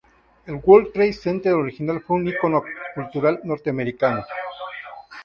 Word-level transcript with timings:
El 0.47 0.55
World 0.55 0.93
Trade 0.93 1.13
Center 1.13 1.53
original 1.53 2.01
fue 2.01 2.15
un 2.17 2.27
icono 2.27 2.63
cultural 2.95 3.39
norteamericano. 3.43 4.25